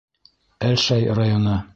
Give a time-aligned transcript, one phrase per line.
[0.69, 1.59] Әлшәй районы.